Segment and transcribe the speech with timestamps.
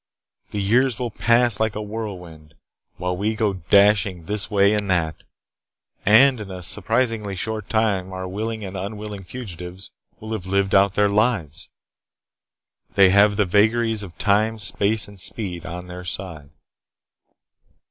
[0.49, 2.55] The years will pass like a whirlwind
[2.97, 5.21] while we go dashing this way and that,
[6.07, 10.95] and in a surprisingly short time our willing and unwilling fugitives will have lived out
[10.95, 11.69] their lives.
[12.95, 16.49] They have the vagaries of time, space, and speed upon their side."